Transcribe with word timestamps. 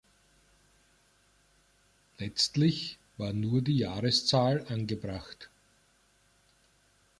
Letztlich 2.17 2.97
war 3.17 3.33
nur 3.33 3.61
die 3.61 3.77
Jahreszahl 3.77 4.65
angebracht. 4.67 5.47